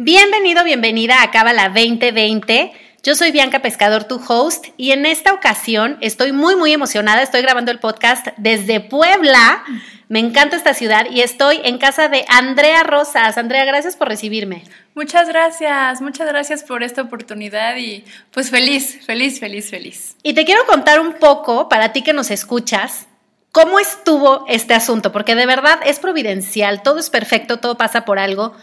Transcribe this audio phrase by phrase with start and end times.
[0.00, 2.70] Bienvenido, bienvenida a Cábala 2020.
[3.02, 7.20] Yo soy Bianca Pescador, tu host, y en esta ocasión estoy muy, muy emocionada.
[7.20, 9.64] Estoy grabando el podcast desde Puebla.
[10.06, 13.36] Me encanta esta ciudad y estoy en casa de Andrea Rosas.
[13.38, 14.62] Andrea, gracias por recibirme.
[14.94, 20.14] Muchas gracias, muchas gracias por esta oportunidad y pues feliz, feliz, feliz, feliz.
[20.22, 23.08] Y te quiero contar un poco, para ti que nos escuchas,
[23.50, 28.20] cómo estuvo este asunto, porque de verdad es providencial, todo es perfecto, todo pasa por
[28.20, 28.54] algo.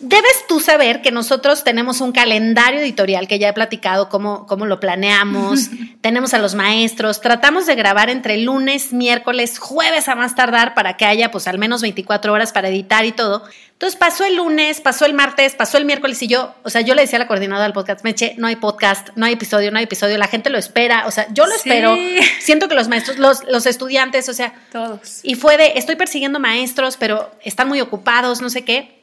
[0.00, 4.64] Debes tú saber que nosotros tenemos un calendario editorial que ya he platicado cómo, cómo
[4.64, 10.36] lo planeamos, tenemos a los maestros, tratamos de grabar entre lunes, miércoles, jueves a más
[10.36, 13.42] tardar para que haya pues al menos 24 horas para editar y todo.
[13.72, 16.94] Entonces pasó el lunes, pasó el martes, pasó el miércoles y yo, o sea, yo
[16.94, 19.78] le decía a la coordinadora del podcast, Meche, no hay podcast, no hay episodio, no
[19.78, 21.96] hay episodio, la gente lo espera, o sea, yo lo espero,
[22.40, 25.20] siento que los maestros, los, los estudiantes, o sea, todos.
[25.24, 28.97] Y fue de, estoy persiguiendo maestros, pero están muy ocupados, no sé qué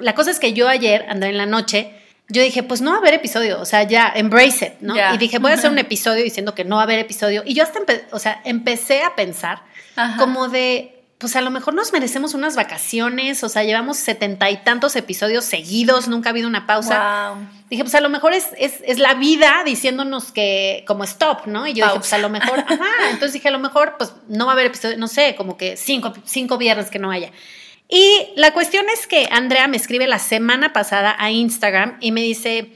[0.00, 1.94] la cosa es que yo ayer, andé en la noche,
[2.30, 4.94] yo dije, pues no va a haber episodio, o sea, ya, embrace it, ¿no?
[5.14, 7.42] Y dije, voy a hacer un episodio diciendo que no va a haber episodio.
[7.44, 7.80] Y yo hasta,
[8.12, 9.62] o sea, empecé a pensar
[10.16, 14.58] como de, pues a lo mejor nos merecemos unas vacaciones, o sea, llevamos setenta y
[14.58, 17.34] tantos episodios seguidos, nunca ha habido una pausa.
[17.68, 21.66] Dije, pues a lo mejor es, es, la vida diciéndonos que, como stop, ¿no?
[21.66, 24.46] Y yo dije, pues a lo mejor, ajá, entonces dije, a lo mejor, pues no
[24.46, 27.32] va a haber episodio, no sé, como que cinco, cinco viernes que no haya.
[27.90, 32.22] Y la cuestión es que Andrea me escribe la semana pasada a Instagram y me
[32.22, 32.72] dice,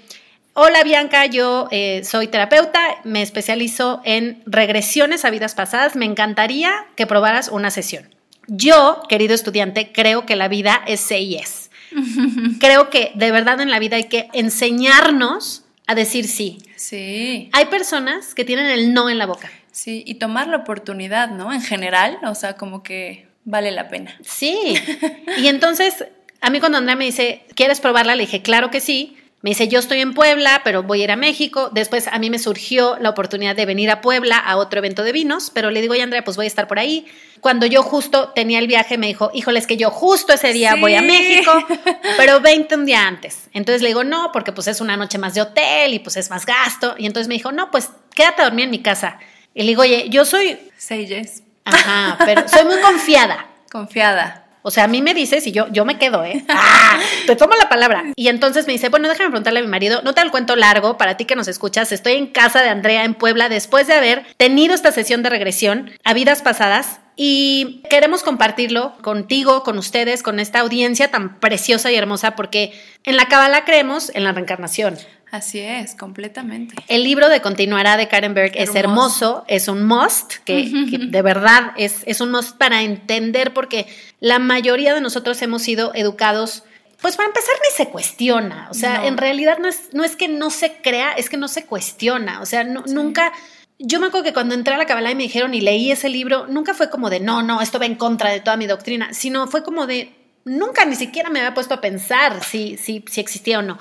[0.55, 6.87] hola Bianca, yo eh, soy terapeuta, me especializo en regresiones a vidas pasadas, me encantaría
[6.97, 8.13] que probaras una sesión.
[8.49, 11.71] Yo, querido estudiante, creo que la vida es es.
[12.61, 16.59] creo que de verdad en la vida hay que enseñarnos a decir sí.
[16.77, 17.51] Sí.
[17.53, 19.51] Hay personas que tienen el no en la boca.
[19.71, 21.53] Sí, y tomar la oportunidad, ¿no?
[21.53, 24.17] En general, o sea, como que vale la pena.
[24.25, 24.75] Sí.
[25.39, 26.05] Y entonces,
[26.41, 28.15] a mí cuando Andrea me dice, ¿quieres probarla?
[28.15, 29.17] Le dije, claro que sí.
[29.45, 31.69] Me dice, yo estoy en Puebla, pero voy a ir a México.
[31.71, 35.13] Después a mí me surgió la oportunidad de venir a Puebla a otro evento de
[35.13, 37.05] vinos, pero le digo, oye Andrea, pues voy a estar por ahí.
[37.41, 40.77] Cuando yo justo tenía el viaje, me dijo, híjole, es que yo justo ese día
[40.77, 41.53] voy a México,
[42.17, 43.51] pero 20 un día antes.
[43.53, 46.31] Entonces le digo, no, porque pues es una noche más de hotel y pues es
[46.31, 46.95] más gasto.
[46.97, 49.19] Y entonces me dijo, no, pues quédate a dormir en mi casa.
[49.53, 50.59] Y le digo, oye, yo soy...
[50.79, 51.44] Say yes.
[51.65, 53.47] Ajá, pero soy muy confiada.
[53.71, 54.45] Confiada.
[54.67, 56.43] O sea, a mí me dices y yo, yo me quedo, ¿eh?
[56.49, 56.99] ¡Ah!
[57.27, 58.03] Te tomo la palabra.
[58.17, 60.97] Y entonces me dice, bueno, déjame preguntarle a mi marido, no te el cuento largo,
[60.97, 64.25] para ti que nos escuchas, estoy en casa de Andrea en Puebla después de haber
[64.39, 70.41] tenido esta sesión de regresión a vidas pasadas y queremos compartirlo contigo, con ustedes, con
[70.41, 72.73] esta audiencia tan preciosa y hermosa, porque
[73.05, 74.97] en la Cábala creemos en la reencarnación.
[75.35, 76.77] Así es, completamente.
[76.87, 80.71] El libro de Continuará de Karen Berg es hermoso, es un must, que,
[81.09, 83.89] de verdad es, es un must para entender, porque
[84.21, 86.63] la mayoría de nosotros hemos sido educados
[87.01, 90.29] pues para empezar ni se cuestiona, o sea, en realidad no es, no es que
[90.29, 93.33] no se crea, es que no se cuestiona, o sea, nunca,
[93.81, 96.09] yo me acuerdo que cuando entré a la Kabbalah y me dijeron y leí ese
[96.09, 99.13] libro, nunca fue como de, no, no, esto va en contra de toda mi doctrina,
[99.13, 100.15] sino fue como de,
[100.45, 103.81] nunca ni siquiera me había puesto a pensar si, si, si existía o no.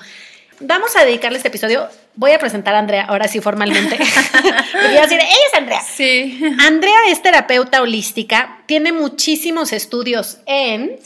[0.66, 1.88] Vamos a dedicarle este episodio.
[2.14, 3.98] Voy a presentar a Andrea ahora sí formalmente.
[3.98, 5.80] voy a decir, ella es Andrea.
[5.82, 6.40] Sí.
[6.58, 10.98] Andrea es terapeuta holística, tiene muchísimos estudios en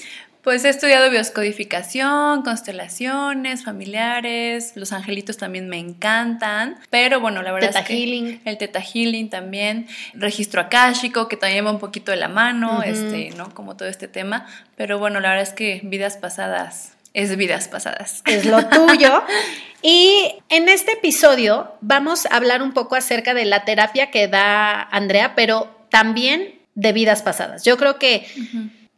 [0.43, 7.69] pues he estudiado bioscodificación, constelaciones, familiares, los angelitos también me encantan, pero bueno, la verdad
[7.69, 8.41] teta es que healing.
[8.47, 13.31] el teta healing también, registro akáshico que también va un poquito de la mano, este,
[13.37, 13.53] ¿no?
[13.53, 18.23] Como todo este tema, pero bueno, la verdad es que vidas pasadas es vidas pasadas.
[18.27, 19.23] Es lo tuyo.
[19.83, 24.83] y en este episodio vamos a hablar un poco acerca de la terapia que da
[24.83, 27.65] Andrea, pero también de vidas pasadas.
[27.65, 28.27] Yo creo que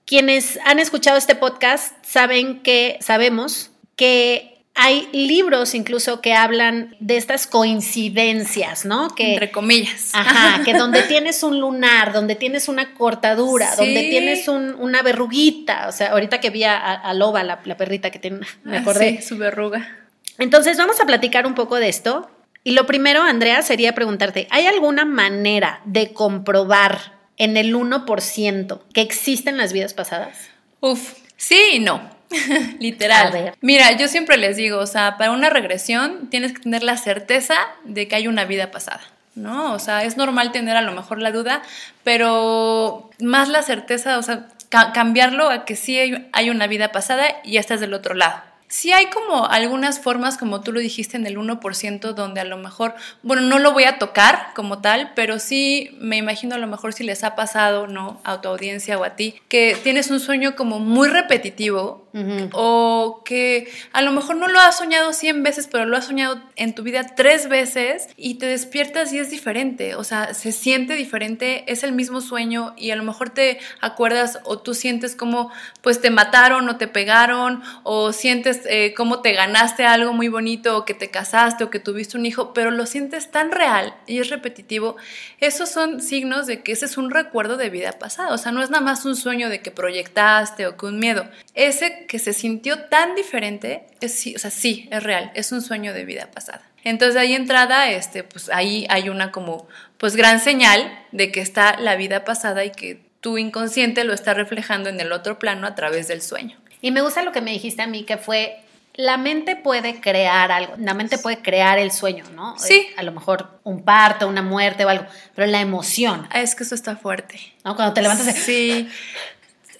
[0.04, 7.16] quienes han escuchado este podcast saben que sabemos que hay libros incluso que hablan de
[7.16, 9.14] estas coincidencias, ¿no?
[9.14, 10.10] Que, Entre comillas.
[10.14, 15.92] Ajá, que donde tienes un lunar, donde tienes una cortadura, donde tienes una verruguita, o
[15.92, 19.18] sea, ahorita que vi a, Loba, la, perrita que tiene, me ah, acordé.
[19.20, 19.98] Sí, su verruga.
[20.38, 22.30] Entonces vamos a platicar un poco de esto.
[22.62, 29.00] Y lo primero, Andrea, sería preguntarte, ¿hay alguna manera de comprobar en el 1% que
[29.00, 30.36] existen las vidas pasadas?
[30.80, 32.19] Uf, sí y no.
[32.78, 33.54] Literal.
[33.60, 37.56] Mira, yo siempre les digo, o sea, para una regresión tienes que tener la certeza
[37.84, 39.00] de que hay una vida pasada.
[39.34, 39.72] ¿no?
[39.72, 41.62] O sea, es normal tener a lo mejor la duda,
[42.04, 45.98] pero más la certeza, o sea, cambiarlo a que sí
[46.32, 48.42] hay una vida pasada y ya estás del otro lado.
[48.70, 52.56] Sí hay como algunas formas, como tú lo dijiste, en el 1%, donde a lo
[52.56, 52.94] mejor,
[53.24, 56.92] bueno, no lo voy a tocar como tal, pero sí me imagino a lo mejor
[56.92, 58.20] si les ha pasado, ¿no?
[58.22, 62.06] A tu audiencia o a ti, que tienes un sueño como muy repetitivo
[62.52, 66.40] o que a lo mejor no lo has soñado 100 veces, pero lo has soñado
[66.56, 70.94] en tu vida tres veces y te despiertas y es diferente, o sea, se siente
[70.94, 75.50] diferente, es el mismo sueño y a lo mejor te acuerdas o tú sientes como
[75.82, 80.76] pues te mataron o te pegaron o sientes eh, como te ganaste algo muy bonito
[80.76, 84.18] o que te casaste o que tuviste un hijo, pero lo sientes tan real y
[84.18, 84.96] es repetitivo,
[85.38, 88.62] esos son signos de que ese es un recuerdo de vida pasada, o sea, no
[88.62, 92.32] es nada más un sueño de que proyectaste o que un miedo, ese que se
[92.32, 96.28] sintió tan diferente, es, sí, o sea, sí, es real, es un sueño de vida
[96.32, 96.62] pasada.
[96.82, 101.78] Entonces ahí entrada, este, pues ahí hay una como, pues gran señal de que está
[101.78, 105.76] la vida pasada y que tu inconsciente lo está reflejando en el otro plano a
[105.76, 106.58] través del sueño.
[106.80, 108.58] Y me gusta lo que me dijiste a mí, que fue,
[108.94, 112.58] la mente puede crear algo, la mente puede crear el sueño, ¿no?
[112.58, 112.88] Sí.
[112.96, 116.26] A lo mejor un parto, una muerte o algo, pero la emoción.
[116.32, 117.38] Ah, es que eso está fuerte.
[117.64, 117.76] ¿No?
[117.76, 118.34] Cuando te levantas.
[118.34, 118.88] Sí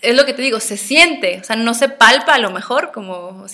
[0.02, 2.92] es lo que te digo, se siente, o sea, no se palpa a lo mejor
[2.92, 3.46] como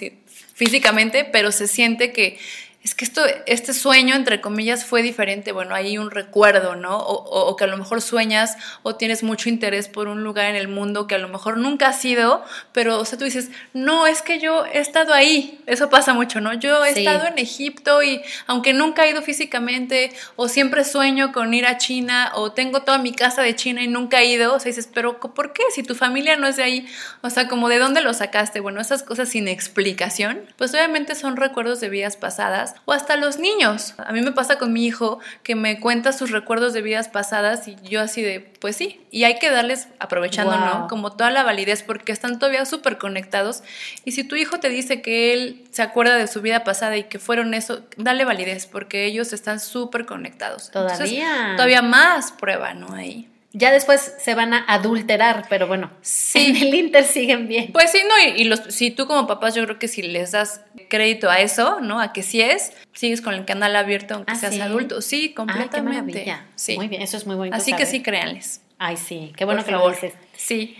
[0.54, 2.38] físicamente, pero se siente que
[2.86, 5.50] es que esto, este sueño, entre comillas, fue diferente.
[5.50, 6.96] Bueno, hay un recuerdo, ¿no?
[6.96, 10.68] O, que a lo mejor sueñas o tienes mucho interés por un lugar en el
[10.68, 14.22] mundo que a lo mejor nunca has ido, pero, o sea, tú dices, no, es
[14.22, 15.60] que yo he estado ahí.
[15.66, 16.54] Eso pasa mucho, ¿no?
[16.54, 21.54] Yo he estado en Egipto y aunque nunca he ido físicamente, o siempre sueño con
[21.54, 24.60] ir a China, o tengo toda mi casa de China y nunca he ido, o
[24.60, 25.64] sea, dices, pero ¿por qué?
[25.74, 26.86] Si tu familia no es de ahí,
[27.22, 28.60] o sea, como de dónde lo sacaste.
[28.60, 33.38] Bueno, esas cosas sin explicación, pues obviamente son recuerdos de vidas pasadas o hasta los
[33.38, 33.94] niños.
[33.98, 37.68] A mí me pasa con mi hijo que me cuenta sus recuerdos de vidas pasadas
[37.68, 40.88] y yo así de, pues sí, y hay que darles, aprovechando, ¿no?
[40.88, 43.62] Como toda la validez porque están todavía súper conectados
[44.04, 47.04] y si tu hijo te dice que él se acuerda de su vida pasada y
[47.04, 50.70] que fueron eso, dale validez porque ellos están súper conectados.
[50.70, 51.54] Todavía.
[51.56, 52.92] todavía más prueba, ¿no?
[52.94, 53.28] Ahí.
[53.58, 56.50] Ya después se van a adulterar, pero bueno, sí.
[56.50, 57.72] en el Inter siguen bien.
[57.72, 60.60] Pues sí, no, y, los, si tú como papás, yo creo que si les das
[60.90, 61.98] crédito a eso, ¿no?
[61.98, 65.00] A que sí es, sigues con el canal abierto aunque ah, seas adulto.
[65.00, 66.30] Sí, completamente.
[66.30, 66.76] Ah, Sí.
[66.76, 67.56] Muy bien, eso es muy bonito.
[67.56, 68.60] Así que sí, créanles.
[68.76, 70.12] Ay, sí, qué bueno que lo dices.
[70.36, 70.76] Sí.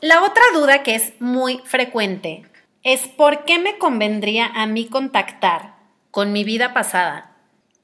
[0.00, 2.44] La otra duda que es muy frecuente
[2.82, 5.74] es por qué me convendría a mí contactar
[6.10, 7.33] con mi vida pasada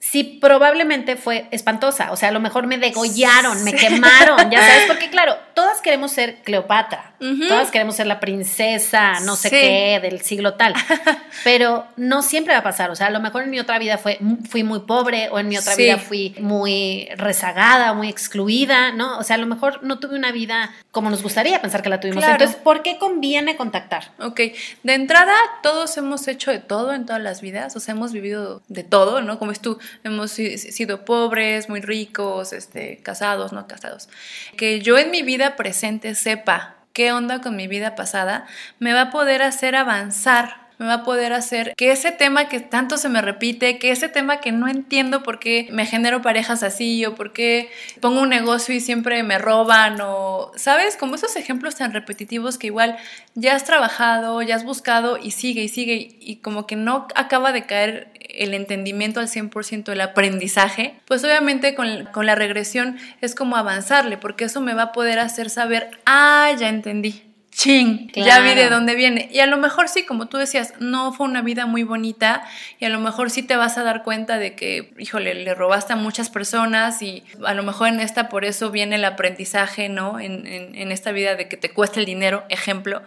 [0.00, 2.10] sí probablemente fue espantosa.
[2.10, 5.36] O sea, a lo mejor me degollaron, me quemaron, ya sabes, porque claro,
[5.80, 7.14] todas queremos ser Cleopatra,
[7.48, 10.74] todas queremos ser la princesa, no sé qué, del siglo tal,
[11.44, 12.90] pero no siempre va a pasar.
[12.90, 14.18] O sea, a lo mejor en mi otra vida fue,
[14.48, 19.18] fui muy pobre o en mi otra vida fui muy rezagada, muy excluida, ¿no?
[19.18, 22.00] O sea, a lo mejor no tuve una vida como nos gustaría pensar que la
[22.00, 22.24] tuvimos.
[22.24, 24.12] Entonces, ¿por qué conviene contactar?
[24.18, 24.40] Ok,
[24.82, 28.62] de entrada, todos hemos hecho de todo en todas las vidas, o sea, hemos vivido
[28.68, 29.38] de todo, ¿no?
[29.38, 34.08] Como es tú, hemos sido pobres, muy ricos, este, casados, no casados.
[34.56, 38.44] Que yo en mi vida presente sepa qué onda con mi vida pasada,
[38.80, 42.58] me va a poder hacer avanzar me va a poder hacer que ese tema que
[42.58, 46.62] tanto se me repite, que ese tema que no entiendo por qué me genero parejas
[46.62, 47.70] así o por qué
[48.00, 50.96] pongo un negocio y siempre me roban o, ¿sabes?
[50.96, 52.96] Como esos ejemplos tan repetitivos que igual
[53.34, 57.52] ya has trabajado, ya has buscado y sigue y sigue y como que no acaba
[57.52, 58.10] de caer
[58.40, 64.16] el entendimiento al 100% del aprendizaje, pues obviamente con, con la regresión es como avanzarle,
[64.16, 68.70] porque eso me va a poder hacer saber, ah, ya entendí ching, ya vi de
[68.70, 69.28] dónde viene.
[69.32, 72.42] Y a lo mejor sí, como tú decías, no fue una vida muy bonita
[72.78, 75.92] y a lo mejor sí te vas a dar cuenta de que, híjole, le robaste
[75.92, 80.20] a muchas personas y a lo mejor en esta por eso viene el aprendizaje, ¿no?
[80.20, 83.02] En, en esta vida de que te cuesta el dinero, ejemplo.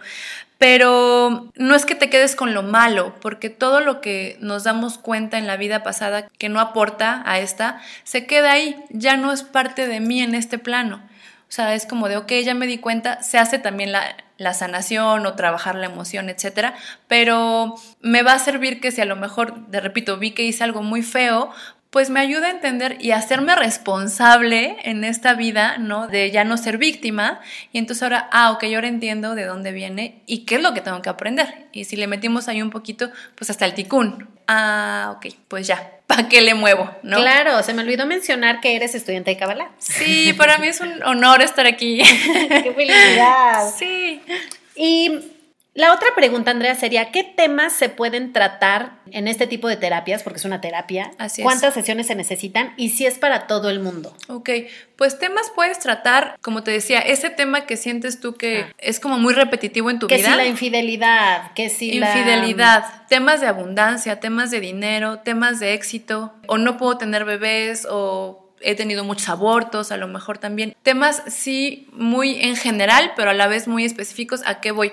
[0.58, 4.98] Pero no es que te quedes con lo malo, porque todo lo que nos damos
[4.98, 9.32] cuenta en la vida pasada que no aporta a esta, se queda ahí, ya no
[9.32, 11.02] es parte de mí en este plano.
[11.48, 14.54] O sea, es como de, ok, ya me di cuenta, se hace también la, la
[14.54, 16.74] sanación o trabajar la emoción, etcétera,
[17.06, 20.64] pero me va a servir que si a lo mejor, de repito, vi que hice
[20.64, 21.52] algo muy feo,
[21.94, 26.08] pues me ayuda a entender y a hacerme responsable en esta vida, ¿no?
[26.08, 27.40] De ya no ser víctima.
[27.70, 30.74] Y entonces ahora, ah, ok, yo ahora entiendo de dónde viene y qué es lo
[30.74, 31.68] que tengo que aprender.
[31.70, 34.28] Y si le metimos ahí un poquito, pues hasta el ticún.
[34.48, 36.90] Ah, ok, pues ya, ¿para qué le muevo?
[37.04, 37.18] ¿no?
[37.18, 39.70] Claro, se me olvidó mencionar que eres estudiante de Kabbalah.
[39.78, 41.98] Sí, para mí es un honor estar aquí.
[42.48, 43.72] ¡Qué felicidad!
[43.78, 44.20] Sí.
[44.74, 45.20] Y
[45.74, 50.22] la otra pregunta, Andrea, sería, ¿qué temas se pueden tratar en este tipo de terapias?
[50.22, 51.10] Porque es una terapia.
[51.18, 52.74] Así ¿Cuántas sesiones se necesitan?
[52.76, 54.16] Y si es para todo el mundo.
[54.28, 54.50] Ok,
[54.94, 58.72] pues temas puedes tratar, como te decía, ese tema que sientes tú que ah.
[58.78, 60.16] es como muy repetitivo en tu vida.
[60.16, 65.74] Que si la infidelidad, que si Infidelidad, temas de abundancia, temas de dinero, temas de
[65.74, 70.74] éxito, o no puedo tener bebés, o he tenido muchos abortos, a lo mejor también.
[70.82, 74.42] Temas sí muy en general, pero a la vez muy específicos.
[74.46, 74.92] ¿A qué voy?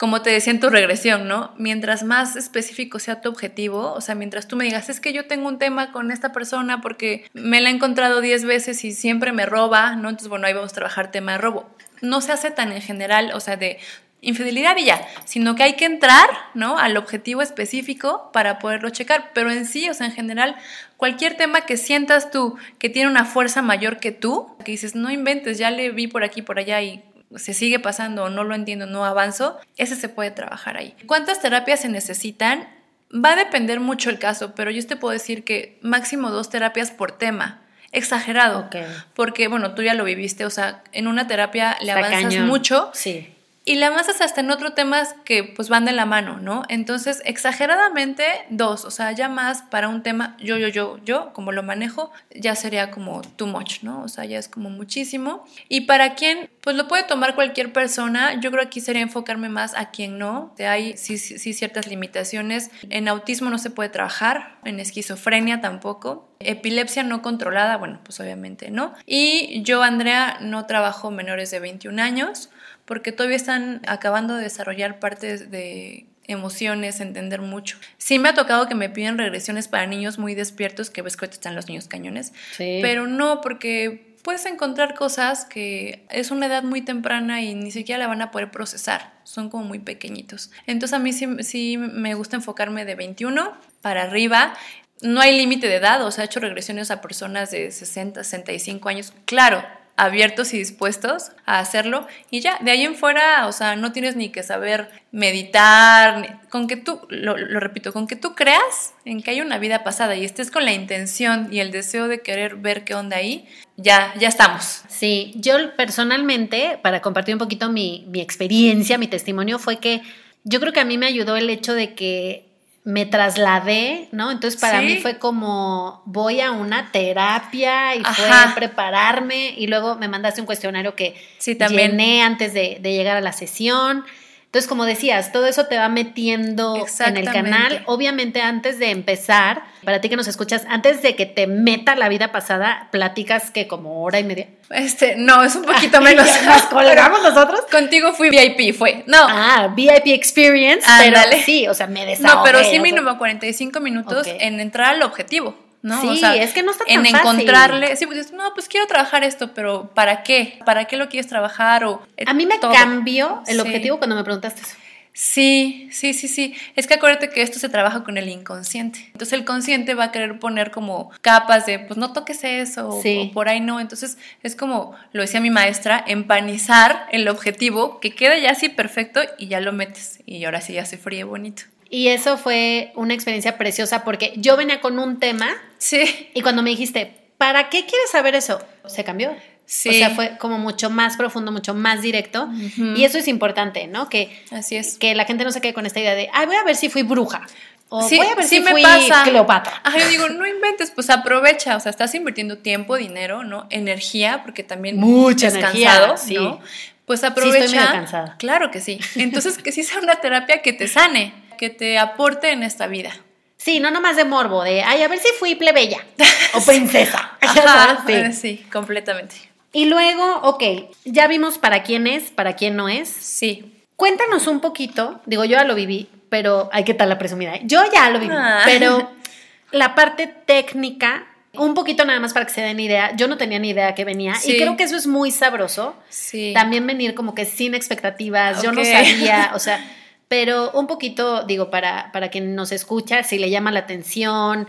[0.00, 1.52] Como te decía en tu regresión, ¿no?
[1.58, 5.26] Mientras más específico sea tu objetivo, o sea, mientras tú me digas, es que yo
[5.26, 9.32] tengo un tema con esta persona porque me la he encontrado 10 veces y siempre
[9.32, 10.08] me roba, ¿no?
[10.08, 11.68] Entonces, bueno, ahí vamos a trabajar tema de robo.
[12.00, 13.78] No se hace tan en general, o sea, de
[14.22, 16.78] infidelidad y ya, sino que hay que entrar, ¿no?
[16.78, 20.56] Al objetivo específico para poderlo checar, pero en sí, o sea, en general,
[20.96, 25.10] cualquier tema que sientas tú que tiene una fuerza mayor que tú, que dices, no
[25.10, 27.02] inventes, ya le vi por aquí, por allá y
[27.36, 30.94] se sigue pasando o no lo entiendo, no avanzo, ese se puede trabajar ahí.
[31.06, 32.68] ¿Cuántas terapias se necesitan?
[33.12, 36.90] Va a depender mucho el caso, pero yo te puedo decir que máximo dos terapias
[36.90, 37.62] por tema.
[37.92, 38.70] Exagerado.
[39.14, 42.90] Porque, bueno, tú ya lo viviste, o sea, en una terapia le avanzas mucho.
[42.94, 46.62] Sí y la avanzas hasta en otros temas que pues van de la mano, ¿no?
[46.68, 51.52] Entonces, exageradamente dos, o sea, ya más para un tema, yo, yo, yo, yo, como
[51.52, 54.02] lo manejo, ya sería como too much, ¿no?
[54.02, 55.44] O sea, ya es como muchísimo.
[55.68, 59.50] Y para quien, pues lo puede tomar cualquier persona, yo creo que aquí sería enfocarme
[59.50, 60.54] más a quien no.
[60.58, 62.70] Hay sí, sí ciertas limitaciones.
[62.88, 66.28] En autismo no se puede trabajar, en esquizofrenia tampoco.
[66.40, 68.94] Epilepsia no controlada, bueno, pues obviamente no.
[69.04, 72.48] Y yo, Andrea, no trabajo menores de 21 años
[72.84, 77.78] porque todavía están acabando de desarrollar partes de emociones, entender mucho.
[77.98, 81.26] Sí me ha tocado que me piden regresiones para niños muy despiertos, que ves que
[81.26, 86.82] están los niños cañones, pero no porque puedes encontrar cosas que es una edad muy
[86.82, 90.50] temprana y ni siquiera la van a poder procesar, son como muy pequeñitos.
[90.66, 94.54] Entonces a mí sí, sí me gusta enfocarme de 21 para arriba
[95.02, 98.88] no hay límite de edad, o sea, he hecho regresiones a personas de 60, 65
[98.88, 99.12] años.
[99.24, 99.64] Claro,
[100.00, 104.16] abiertos y dispuestos a hacerlo y ya, de ahí en fuera, o sea, no tienes
[104.16, 109.32] ni que saber meditar, con que tú, lo, repito, con que tú creas en que
[109.32, 112.84] hay una vida pasada y estés con la intención y el deseo de querer ver
[112.84, 114.84] qué onda ahí, ya, ya estamos.
[114.88, 120.00] Sí, yo personalmente, para compartir un poquito mi, mi experiencia, mi testimonio, fue que
[120.44, 122.49] yo creo que a mí me ayudó el hecho de que
[122.84, 124.30] me trasladé, ¿no?
[124.30, 129.96] Entonces para mí fue como voy a una terapia y fue a prepararme y luego
[129.96, 131.92] me mandaste un cuestionario que sí, también.
[131.92, 134.04] llené antes de, de, llegar a la sesión.
[134.50, 137.84] Entonces, como decías, todo eso te va metiendo en el canal.
[137.86, 142.08] Obviamente, antes de empezar, para ti que nos escuchas, antes de que te meta la
[142.08, 144.48] vida pasada, platicas que como hora y media.
[144.70, 146.26] Este, no, es un poquito menos.
[146.44, 147.60] ¿Nos colgamos nosotros?
[147.70, 149.04] Contigo fui VIP, fue.
[149.06, 149.18] No.
[149.20, 152.34] Ah, VIP experience, pero sí, o sea, me desahogué.
[152.34, 155.54] No, pero sí mínimo 45 minutos en entrar al objetivo.
[155.82, 156.00] ¿No?
[156.00, 159.52] Sí, es que no está tan En encontrarle, sí, pues no, pues quiero trabajar esto,
[159.54, 160.58] pero ¿para qué?
[160.64, 161.84] ¿Para qué lo quieres trabajar?
[161.84, 164.76] O, eh, a mí me cambió el objetivo cuando me preguntaste eso.
[165.12, 166.54] Sí, sí, sí, sí.
[166.76, 169.00] Es que acuérdate que esto se trabaja con el inconsciente.
[169.06, 173.32] Entonces el consciente va a querer poner como capas de, pues no toques eso, o
[173.32, 173.80] por ahí no.
[173.80, 179.20] Entonces es como, lo decía mi maestra, empanizar el objetivo que queda ya así perfecto
[179.36, 180.20] y ya lo metes.
[180.26, 181.64] Y ahora sí ya se fríe bonito.
[181.90, 185.48] Y eso fue una experiencia preciosa porque yo venía con un tema.
[185.78, 186.30] Sí.
[186.34, 188.64] Y cuando me dijiste, ¿para qué quieres saber eso?
[188.86, 189.34] Se cambió.
[189.66, 189.88] Sí.
[189.88, 192.48] O sea, fue como mucho más profundo, mucho más directo.
[192.96, 194.08] Y eso es importante, ¿no?
[194.08, 194.98] Que, Así es.
[194.98, 196.88] Que la gente no se quede con esta idea de, ay, voy a ver si
[196.88, 197.42] fui bruja.
[197.88, 199.22] O voy a ver si me fui pasa.
[199.24, 199.80] Cleopatra.
[199.82, 201.76] Ajá, yo digo, no inventes, pues aprovecha.
[201.76, 203.66] O sea, estás invirtiendo tiempo, dinero, ¿no?
[203.70, 206.34] Energía, porque también Mucha es cansado, sí.
[206.34, 206.60] ¿no?
[207.04, 207.66] Pues aprovecha.
[207.66, 208.36] Sí, estoy cansada.
[208.38, 209.00] Claro que sí.
[209.16, 213.12] Entonces, que sí sea una terapia que te sane que te aporte en esta vida.
[213.58, 215.98] Sí, no nomás de morbo, de, ay, a ver si fui plebeya
[216.54, 217.32] o princesa.
[218.06, 218.32] sí.
[218.32, 219.36] sí, completamente.
[219.70, 220.62] Y luego, ok,
[221.04, 223.10] ya vimos para quién es, para quién no es.
[223.10, 223.84] Sí.
[223.96, 227.52] Cuéntanos un poquito, digo, yo ya lo viví, pero hay que tal la presumida.
[227.64, 228.62] Yo ya lo viví, ah.
[228.64, 229.10] pero
[229.70, 233.14] la parte técnica, un poquito nada más para que se den idea.
[233.16, 235.94] Yo no tenía ni idea que venía y creo que eso es muy sabroso.
[236.08, 236.52] Sí.
[236.54, 238.62] También venir como que sin expectativas.
[238.62, 239.84] Yo no sabía, o sea,
[240.30, 244.68] pero un poquito, digo, para, para quien nos escucha, si le llama la atención,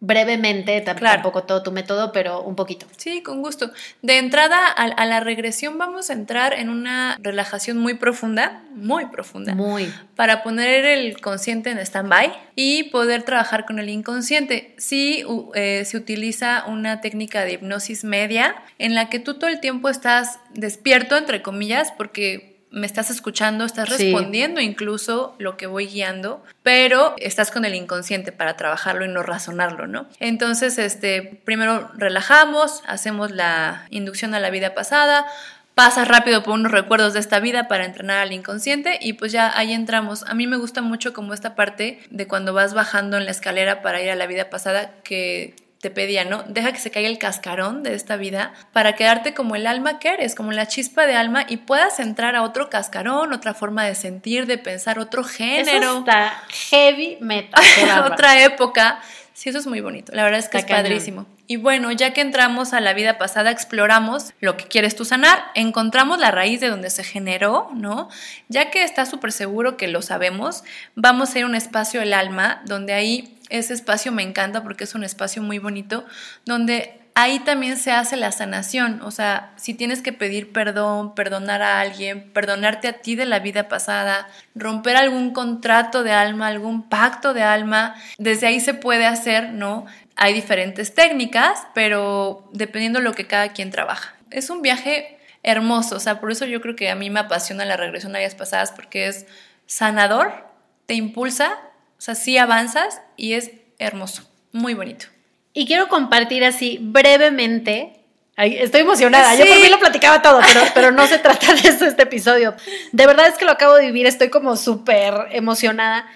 [0.00, 2.84] brevemente, tampoco todo tu método, pero un poquito.
[2.98, 3.70] Sí, con gusto.
[4.02, 9.54] De entrada a, la regresión vamos a entrar en una relajación muy profunda, muy profunda.
[9.54, 9.90] Muy.
[10.14, 14.74] Para poner el consciente en stand-by y poder trabajar con el inconsciente.
[14.76, 15.24] Sí,
[15.54, 19.88] eh, se utiliza una técnica de hipnosis media en la que tú todo el tiempo
[19.88, 26.42] estás despierto, entre comillas, porque me estás escuchando, estás respondiendo incluso lo que voy guiando,
[26.62, 30.06] pero estás con el inconsciente para trabajarlo y no razonarlo, ¿no?
[30.20, 35.26] Entonces, este, primero relajamos, hacemos la inducción a la vida pasada,
[35.74, 39.56] pasas rápido por unos recuerdos de esta vida para entrenar al inconsciente y pues ya
[39.56, 40.24] ahí entramos.
[40.24, 43.80] A mí me gusta mucho como esta parte de cuando vas bajando en la escalera
[43.80, 46.42] para ir a la vida pasada que te pedía, ¿no?
[46.42, 50.08] Deja que se caiga el cascarón de esta vida para quedarte como el alma que
[50.08, 53.94] eres, como la chispa de alma y puedas entrar a otro cascarón, otra forma de
[53.94, 55.78] sentir, de pensar, otro género.
[55.78, 57.62] Eso está heavy metal.
[58.12, 59.00] otra época.
[59.34, 60.12] Sí, eso es muy bonito.
[60.12, 61.26] La verdad es que es padrísimo.
[61.46, 65.44] Y bueno, ya que entramos a la vida pasada, exploramos lo que quieres tú sanar,
[65.54, 68.10] encontramos la raíz de donde se generó, ¿no?
[68.48, 72.12] Ya que estás súper seguro que lo sabemos, vamos a ir a un espacio del
[72.12, 76.04] alma donde ahí ese espacio me encanta porque es un espacio muy bonito,
[76.44, 79.02] donde ahí también se hace la sanación.
[79.02, 83.40] O sea, si tienes que pedir perdón, perdonar a alguien, perdonarte a ti de la
[83.40, 89.04] vida pasada, romper algún contrato de alma, algún pacto de alma, desde ahí se puede
[89.04, 89.84] hacer, ¿no?
[90.14, 94.14] Hay diferentes técnicas, pero dependiendo de lo que cada quien trabaja.
[94.30, 97.64] Es un viaje hermoso, o sea, por eso yo creo que a mí me apasiona
[97.64, 99.26] la regresión a vidas pasadas porque es
[99.66, 100.46] sanador,
[100.86, 101.58] te impulsa
[101.98, 105.06] o sea, sí avanzas y es hermoso, muy bonito.
[105.52, 108.00] Y quiero compartir así brevemente.
[108.36, 109.34] estoy emocionada.
[109.34, 112.54] Yo por mí lo platicaba todo, pero, pero no se trata de eso este episodio.
[112.92, 116.06] De verdad es que lo acabo de vivir, estoy como súper emocionada.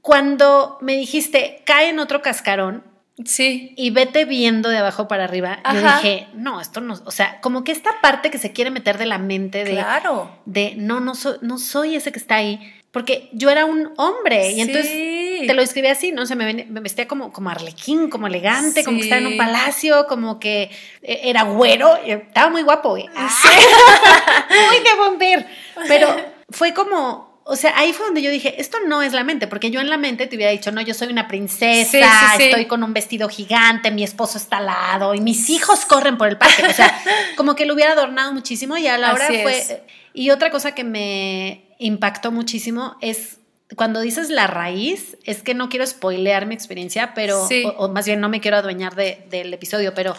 [0.00, 2.84] Cuando me dijiste, cae en otro cascarón,
[3.24, 3.72] Sí.
[3.76, 5.60] Y vete viendo de abajo para arriba.
[5.72, 8.98] Yo dije, no, esto no, o sea, como que esta parte que se quiere meter
[8.98, 10.36] de la mente de, claro.
[10.46, 14.50] de no, no soy, no soy ese que está ahí, porque yo era un hombre
[14.52, 14.90] y entonces
[15.46, 16.22] te lo escribí así, ¿no?
[16.22, 20.06] O sea, me, vestía como, como arlequín, como elegante, como que estaba en un palacio,
[20.06, 20.70] como que
[21.02, 23.08] eh, era güero, estaba muy guapo, güey.
[23.08, 25.46] muy de bomber.
[25.88, 26.14] Pero
[26.50, 29.70] fue como, o sea, ahí fue donde yo dije, esto no es la mente, porque
[29.70, 32.94] yo en la mente te hubiera dicho, no, yo soy una princesa, estoy con un
[32.94, 36.66] vestido gigante, mi esposo está al lado y mis hijos corren por el parque.
[36.66, 37.02] O sea,
[37.36, 39.84] como que lo hubiera adornado muchísimo y a la hora fue...
[40.16, 43.38] Y otra cosa que me impactó muchísimo es
[43.76, 48.20] cuando dices la raíz, es que no quiero spoilear mi experiencia, pero, o, más bien
[48.20, 50.14] no me quiero adueñar del episodio, pero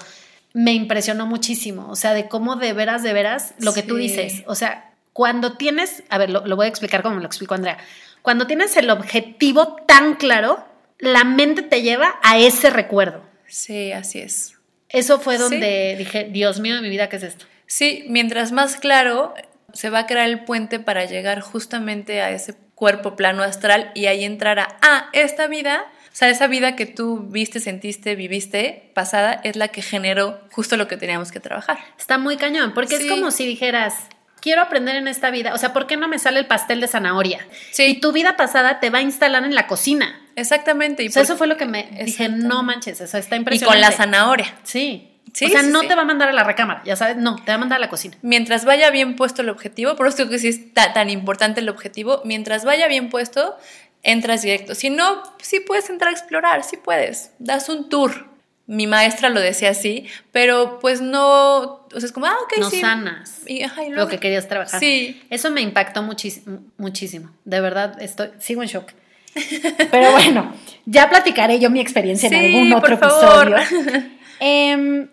[0.53, 4.43] me impresionó muchísimo, o sea, de cómo de veras, de veras, lo que tú dices,
[4.47, 7.77] o sea, cuando tienes, a ver, lo, voy a explicar como me lo explicó Andrea,
[8.21, 10.65] cuando tienes el objetivo tan claro,
[10.97, 13.21] la mente te lleva a ese recuerdo.
[13.47, 14.55] Sí, así es.
[14.89, 17.45] Eso fue donde dije, Dios mío de mi vida, ¿qué es esto?
[17.67, 19.33] Sí, mientras más claro,
[19.73, 24.05] se va a crear el puente para llegar justamente a ese cuerpo plano astral y
[24.05, 28.91] ahí entrar a, ah, esta vida, o sea, esa vida que tú viste, sentiste, viviste,
[28.93, 31.79] pasada, es la que generó justo lo que teníamos que trabajar.
[31.97, 33.95] Está muy cañón, porque es como si dijeras,
[34.41, 36.87] quiero aprender en esta vida, o sea, ¿por qué no me sale el pastel de
[36.87, 37.47] zanahoria?
[37.71, 37.83] Sí.
[37.83, 40.21] Y tu vida pasada te va a instalar en la cocina.
[40.35, 41.01] Exactamente.
[41.03, 43.77] Y eso fue lo que me dije, no manches, eso está impresionante.
[43.77, 44.53] Y con la zanahoria.
[44.63, 47.51] Sí o sea, no te va a mandar a la recámara, ya sabes, no, te
[47.51, 48.17] va a mandar a la cocina.
[48.21, 51.69] Mientras vaya bien puesto el objetivo, por eso creo que sí es tan importante el
[51.69, 53.57] objetivo, mientras vaya bien puesto,
[54.03, 54.75] entras directo.
[54.75, 57.31] Si no, sí puedes entrar a explorar, sí puedes.
[57.39, 58.33] Das un tour.
[58.67, 62.71] Mi maestra lo decía así, pero pues no, o sea, es como, ah, ok, no
[62.71, 63.41] sanas
[63.89, 64.79] lo que querías trabajar.
[64.79, 65.21] Sí.
[65.29, 67.29] Eso me impactó muchísimo, muchísimo.
[67.43, 68.91] De verdad, estoy, sigo en shock.
[69.91, 73.57] Pero bueno, ya platicaré yo mi experiencia en algún otro episodio.
[74.41, 75.07] Eh,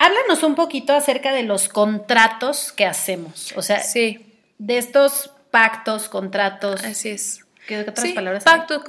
[0.00, 3.52] Háblanos un poquito acerca de los contratos que hacemos.
[3.54, 4.24] O sea, sí.
[4.58, 6.82] de estos pactos, contratos.
[6.82, 7.44] Así es.
[7.66, 8.42] ¿Qué otras palabras?
[8.42, 8.82] Pacto,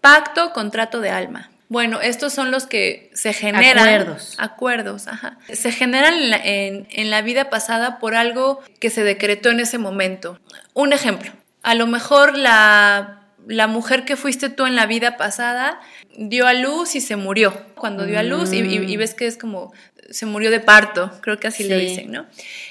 [0.00, 1.52] pacto, contrato de alma.
[1.68, 3.86] Bueno, estos son los que se generan.
[3.86, 4.34] Acuerdos.
[4.38, 5.38] Acuerdos, ajá.
[5.52, 10.40] Se generan en en la vida pasada por algo que se decretó en ese momento.
[10.74, 11.30] Un ejemplo.
[11.62, 15.80] A lo mejor la la mujer que fuiste tú en la vida pasada
[16.16, 17.52] dio a luz y se murió.
[17.76, 18.98] Cuando dio a luz y, mm.
[18.98, 19.72] ves que es como
[20.10, 22.26] se murió de parto, creo que así lo dicen, ¿no?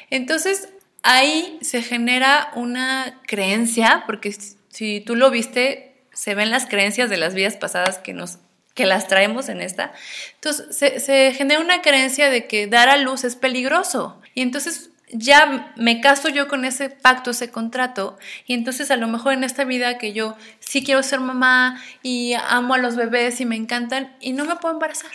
[0.09, 0.69] Entonces
[1.01, 4.35] ahí se genera una creencia, porque
[4.69, 8.39] si tú lo viste, se ven las creencias de las vidas pasadas que nos
[8.75, 9.91] que las traemos en esta.
[10.35, 14.21] Entonces se, se genera una creencia de que dar a luz es peligroso.
[14.35, 19.07] Y entonces ya me caso yo con ese pacto, ese contrato, y entonces a lo
[19.07, 23.41] mejor en esta vida que yo sí quiero ser mamá y amo a los bebés
[23.41, 25.11] y me encantan y no me puedo embarazar.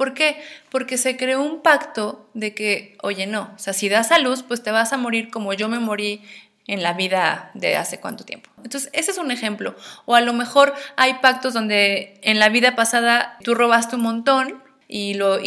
[0.00, 0.42] ¿Por qué?
[0.70, 4.42] Porque se creó un pacto de que, oye, no, o sea, si das a luz,
[4.42, 6.22] pues te vas a morir como yo me morí
[6.66, 8.48] en la vida de hace cuánto tiempo.
[8.64, 9.76] Entonces, ese es un ejemplo.
[10.06, 14.62] O a lo mejor hay pactos donde en la vida pasada tú robaste un montón
[14.88, 15.38] y lo,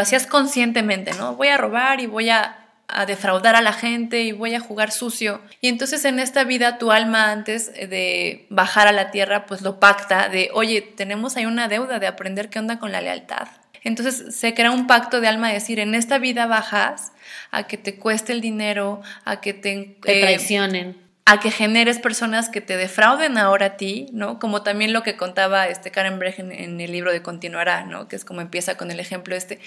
[0.00, 1.34] hacías conscientemente, ¿no?
[1.34, 4.90] Voy a robar y voy a a defraudar a la gente y voy a jugar
[4.90, 5.42] sucio.
[5.60, 9.78] Y entonces en esta vida tu alma antes de bajar a la tierra pues lo
[9.78, 13.48] pacta de, oye, tenemos ahí una deuda de aprender qué onda con la lealtad.
[13.84, 17.12] Entonces se crea un pacto de alma de decir, en esta vida bajas
[17.50, 19.96] a que te cueste el dinero, a que te...
[20.02, 20.96] te eh, traicionen.
[21.24, 24.38] a que generes personas que te defrauden ahora a ti, ¿no?
[24.38, 28.08] Como también lo que contaba este Karen Brecht en, el libro de Continuará, ¿no?
[28.08, 29.58] Que es como empieza con el ejemplo este.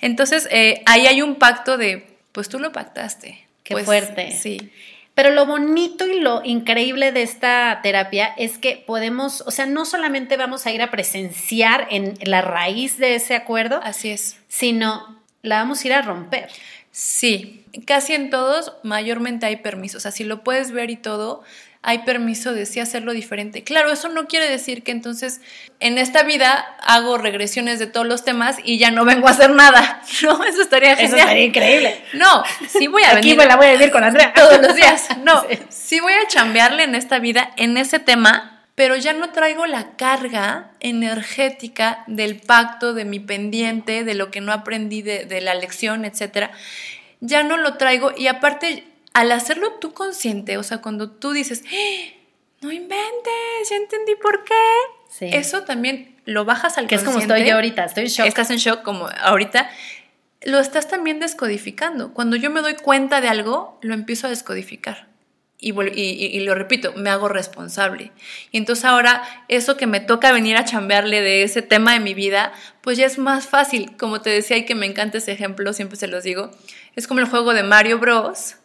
[0.00, 3.44] Entonces, eh, ahí hay un pacto de, pues tú lo pactaste.
[3.64, 4.30] Qué pues, fuerte.
[4.30, 4.72] Sí.
[5.18, 9.84] Pero lo bonito y lo increíble de esta terapia es que podemos, o sea, no
[9.84, 15.20] solamente vamos a ir a presenciar en la raíz de ese acuerdo, así es, sino
[15.42, 16.48] la vamos a ir a romper.
[16.92, 21.42] Sí, casi en todos mayormente hay permisos, o sea, si lo puedes ver y todo,
[21.88, 23.64] hay permiso de sí hacerlo diferente.
[23.64, 25.40] Claro, eso no quiere decir que entonces
[25.80, 29.50] en esta vida hago regresiones de todos los temas y ya no vengo a hacer
[29.52, 30.02] nada.
[30.22, 31.06] No, eso estaría genial.
[31.06, 32.04] Eso estaría increíble.
[32.12, 34.32] No, sí voy a Aquí me la voy a decir con Andrea.
[34.36, 35.08] Todos los días.
[35.24, 36.00] No, sí.
[36.00, 40.72] voy a chambearle en esta vida, en ese tema, pero ya no traigo la carga
[40.80, 46.04] energética del pacto, de mi pendiente, de lo que no aprendí de, de la lección,
[46.04, 46.50] etcétera.
[47.20, 51.64] Ya no lo traigo y aparte al hacerlo tú consciente, o sea, cuando tú dices,
[51.66, 52.14] ¡Ah!
[52.60, 54.54] no inventes, ya entendí por qué,
[55.20, 58.26] eso también lo bajas al Que es como estoy yo ahorita, estoy en shock.
[58.26, 59.70] Estás en shock como ahorita.
[60.42, 62.12] Lo estás también descodificando.
[62.12, 65.08] Cuando yo me doy cuenta de algo, lo empiezo a descodificar.
[65.60, 68.12] Y, y, lo repito, me hago responsable.
[68.52, 72.14] Y entonces ahora eso que me toca venir a chambearle de ese tema de mi
[72.14, 73.96] vida, pues ya es más fácil.
[73.96, 76.52] Como te decía y que me encanta ese ejemplo, siempre se los digo,
[76.94, 78.57] es como el juego de Mario Bros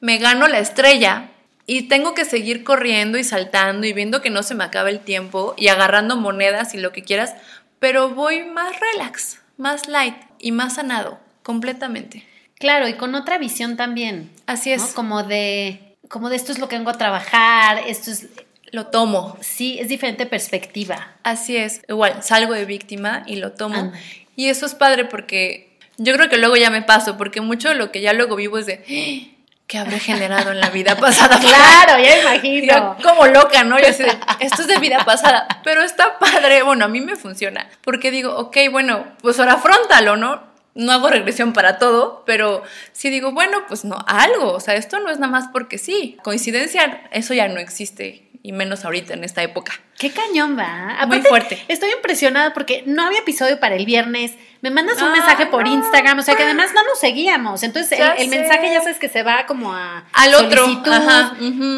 [0.00, 1.30] me gano la estrella
[1.66, 5.00] y tengo que seguir corriendo y saltando y viendo que no se me acaba el
[5.00, 7.34] tiempo y agarrando monedas y lo que quieras,
[7.78, 12.26] pero voy más relax, más light y más sanado, completamente.
[12.58, 14.30] Claro, y con otra visión también.
[14.46, 14.82] Así es.
[14.94, 18.26] Como de, como de esto es lo que vengo a trabajar, esto es...
[18.72, 19.36] Lo tomo.
[19.40, 21.16] Sí, es diferente perspectiva.
[21.24, 21.82] Así es.
[21.88, 23.92] Igual, salgo de víctima y lo tomo.
[24.36, 27.74] Y eso es padre porque yo creo que luego ya me paso, porque mucho de
[27.74, 28.84] lo que ya luego vivo es de
[29.70, 31.38] que habré generado en la vida pasada.
[31.40, 32.96] claro, ya imagino.
[33.04, 33.78] como loca, ¿no?
[33.78, 34.02] Yo así
[34.40, 38.36] esto es de vida pasada, pero está padre, bueno, a mí me funciona, porque digo,
[38.36, 40.42] ok, bueno, pues ahora afrontalo, ¿no?
[40.74, 44.98] No hago regresión para todo, pero si digo, bueno, pues no, algo, o sea, esto
[44.98, 46.18] no es nada más porque sí.
[46.24, 49.72] Coincidencia, eso ya no existe y menos ahorita en esta época.
[49.98, 51.04] Qué cañón va.
[51.06, 51.62] Muy fuerte.
[51.68, 54.32] Estoy impresionada porque no había episodio para el viernes.
[54.62, 57.62] Me mandas un mensaje por Instagram, o sea que además no nos seguíamos.
[57.62, 60.82] Entonces el, mensaje ya sabes que se va como a al otro.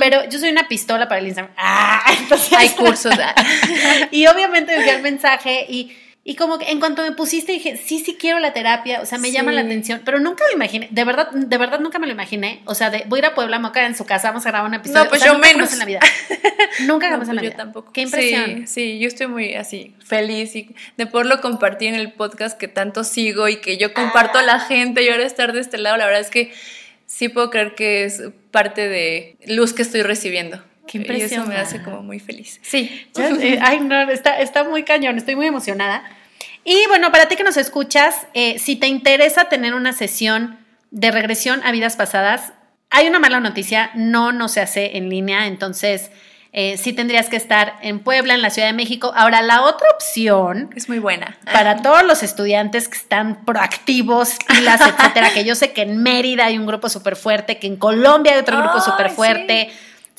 [0.00, 1.52] Pero yo soy una pistola para el Instagram.
[1.56, 3.14] Ah, entonces hay cursos.
[4.12, 7.98] y obviamente decía el mensaje y y como que en cuanto me pusiste dije, sí,
[7.98, 11.04] sí quiero la terapia, o sea, me llama la atención, pero nunca me imaginé, de
[11.04, 13.58] verdad, de verdad nunca me lo imaginé, o sea, de, voy a ir a Puebla,
[13.58, 15.02] me voy a en su casa, vamos a grabar un episodio.
[15.02, 15.72] No, pues yo menos.
[15.72, 15.98] en la vida.
[16.86, 17.58] nunca jamás en la pues vida.
[17.58, 17.92] Yo tampoco.
[17.92, 18.68] Qué impresión.
[18.68, 22.68] Sí, sí, yo estoy muy así, feliz y de poderlo compartir en el podcast que
[22.68, 25.96] tanto sigo y que yo comparto a la gente y ahora estar de este lado,
[25.96, 26.52] la verdad es que
[27.06, 30.62] sí puedo creer que es parte de luz que estoy recibiendo.
[30.86, 31.30] Qué impresión.
[31.30, 32.60] Y eso me hace como muy feliz.
[32.62, 33.08] Sí.
[33.18, 36.02] Eh, ay, no, está, está muy cañón, estoy muy emocionada.
[36.64, 40.58] Y bueno, para ti que nos escuchas, eh, si te interesa tener una sesión
[40.90, 42.52] de regresión a vidas pasadas,
[42.90, 46.10] hay una mala noticia, no, no se hace en línea, entonces
[46.54, 49.12] eh, sí tendrías que estar en Puebla, en la Ciudad de México.
[49.16, 50.70] Ahora, la otra opción...
[50.76, 51.38] Es muy buena.
[51.50, 56.44] Para todos los estudiantes que están proactivos, pilas, etcétera, que yo sé que en Mérida
[56.44, 59.70] hay un grupo súper fuerte, que en Colombia hay otro grupo súper fuerte.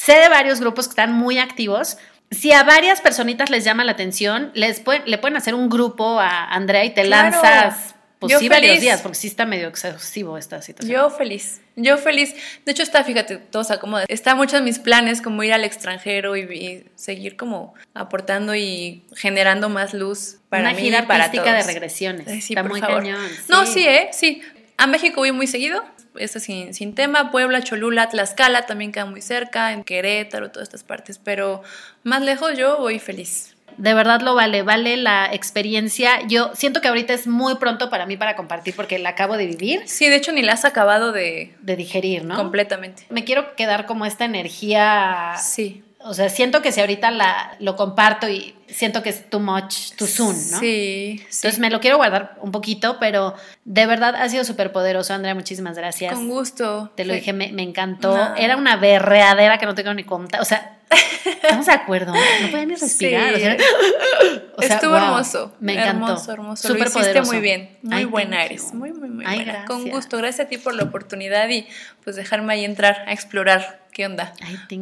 [0.06, 1.98] Sé de varios grupos que están muy activos
[2.34, 6.46] si a varias personitas les llama la atención, les le pueden hacer un grupo a
[6.46, 10.96] Andrea y te lanzas pues sí varios días, porque sí está medio excesivo esta situación.
[10.96, 12.34] Yo feliz, yo feliz.
[12.66, 14.06] De hecho está, fíjate, todo se acomoda.
[14.08, 19.68] Está mucho en mis planes como ir al extranjero y, seguir como aportando y generando
[19.68, 21.46] más luz para Una mí gira y para todos.
[21.46, 22.28] de regresiones.
[22.28, 23.28] está muy cañón.
[23.50, 24.10] No, sí, ¿eh?
[24.14, 24.42] Sí.
[24.78, 25.84] A México voy muy seguido
[26.16, 30.84] eso sin, sin tema, Puebla, Cholula, Tlaxcala también queda muy cerca, en Querétaro, todas estas
[30.84, 31.64] partes, pero
[32.04, 33.56] más lejos yo voy feliz.
[33.78, 36.22] De verdad lo vale, vale la experiencia.
[36.28, 39.48] Yo siento que ahorita es muy pronto para mí para compartir porque la acabo de
[39.48, 39.82] vivir.
[39.86, 41.56] Sí, de hecho ni la has acabado de...
[41.62, 42.36] De digerir, ¿no?
[42.36, 43.06] Completamente.
[43.10, 45.34] Me quiero quedar como esta energía...
[45.40, 49.40] Sí o sea, siento que si ahorita la, lo comparto y siento que es too
[49.40, 50.60] much, too soon, ¿no?
[50.60, 55.14] Sí, Entonces me lo quiero guardar un poquito, pero de verdad ha sido súper poderoso,
[55.14, 55.34] Andrea.
[55.34, 56.14] Muchísimas gracias.
[56.14, 56.92] Con gusto.
[56.96, 58.36] Te lo dije, me, encantó.
[58.36, 60.42] Era una berreadera que no tengo ni contar.
[60.42, 60.80] O sea,
[61.26, 62.14] estamos de acuerdo.
[62.14, 63.34] No podía ni respirar.
[64.56, 65.54] O sea, Estuvo hermoso.
[65.60, 66.08] Me encantó.
[66.08, 66.68] Hermoso, hermoso.
[66.68, 67.32] Súper poderoso.
[67.32, 67.78] muy bien.
[67.82, 68.74] Muy buena eres.
[68.74, 69.66] Muy, muy, muy buena.
[69.66, 70.18] Con gusto.
[70.18, 71.66] Gracias a ti por la oportunidad y
[72.04, 74.34] pues dejarme ahí entrar a explorar qué onda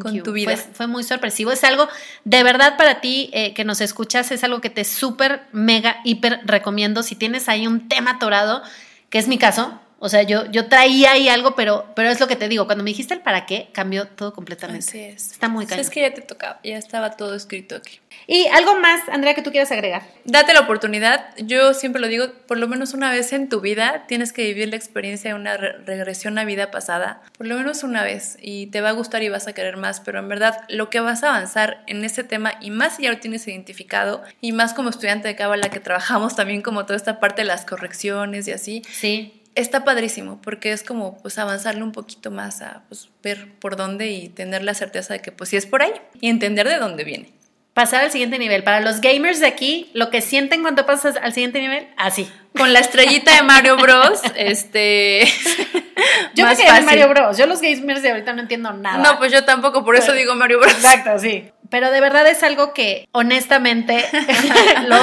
[0.02, 0.56] con tu vida.
[0.58, 1.52] Fue, muy sorpresivo.
[1.52, 1.88] Es algo,
[2.24, 6.40] de verdad, para ti eh, que nos escuchas, es algo que te súper, mega, hiper
[6.46, 7.04] recomiendo.
[7.04, 8.64] Si tienes ahí un tema atorado,
[9.10, 12.28] que es mi caso, O sea, yo, yo traía ahí algo, pero, pero es lo
[12.28, 14.84] que te digo, cuando me dijiste el para qué, cambió todo completamente.
[14.84, 15.34] Así es.
[15.34, 15.82] Está muy cañón.
[15.82, 18.00] es que ya te tocaba, ya estaba todo escrito aquí.
[18.26, 20.02] ¿Y algo más, Andrea, que tú quieras agregar?
[20.26, 21.30] Date la oportunidad.
[21.38, 24.70] Yo siempre lo digo, por lo menos una vez en tu vida tienes que vivir
[24.70, 27.22] la experiencia de una regresión a vida pasada.
[27.38, 28.40] Por lo menos una vez.
[28.42, 30.00] Y te va a gustar y vas a querer más.
[30.00, 33.12] Pero en verdad, lo que vas a avanzar en este tema, y más si ya
[33.12, 37.20] lo tienes identificado, y más como estudiante de Cábala que trabajamos también como toda esta
[37.20, 38.82] parte de las correcciones y así.
[38.92, 43.76] Sí está padrísimo porque es como pues avanzarle un poquito más a pues, ver por
[43.76, 46.78] dónde y tener la certeza de que pues sí es por ahí y entender de
[46.78, 47.32] dónde viene.
[47.74, 48.66] Pasar al siguiente nivel.
[48.66, 52.30] Para los gamers de aquí, lo que sienten cuando pasas al siguiente nivel, así.
[52.58, 54.20] Con la estrellita de Mario Bros.
[54.36, 55.24] este.
[56.36, 57.38] yo me quedé en Mario Bros.
[57.38, 58.98] Yo los gamers de ahorita no entiendo nada.
[58.98, 60.74] No, pues yo tampoco, por eso digo Mario Bros.
[60.74, 61.50] Exacto, sí.
[61.70, 64.04] Pero de verdad es algo que honestamente
[64.88, 64.98] lo,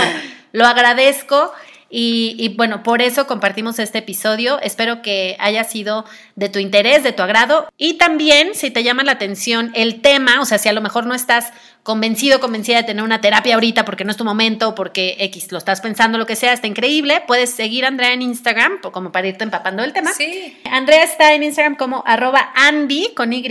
[0.53, 1.55] lo agradezco
[1.91, 4.61] y, bueno, por eso compartimos este episodio.
[4.61, 6.05] Espero que haya sido
[6.37, 7.69] de tu interés, de tu agrado.
[7.79, 11.07] Y también, si te llama la atención el tema, o sea, si a lo mejor
[11.07, 15.17] no estás convencido, convencida de tener una terapia ahorita porque no es tu momento, porque
[15.21, 18.81] X lo estás pensando, lo que sea, está increíble, puedes seguir a Andrea en Instagram
[18.93, 20.13] como para irte empapando el tema.
[20.13, 20.61] Sí.
[20.71, 23.43] Andrea está en Instagram como arroba Andy con Y,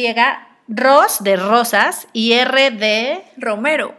[0.68, 3.96] Ros de Rosas y R de Romero.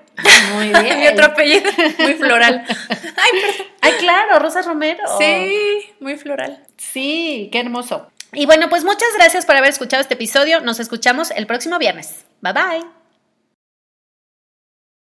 [0.54, 0.98] Muy bien.
[1.00, 2.64] Mi otro apellido, muy floral.
[2.88, 5.02] Ay, Ay, claro, Rosa Romero.
[5.18, 6.62] Sí, muy floral.
[6.76, 8.10] Sí, qué hermoso.
[8.32, 10.60] Y bueno, pues muchas gracias por haber escuchado este episodio.
[10.60, 12.24] Nos escuchamos el próximo viernes.
[12.40, 12.97] Bye bye.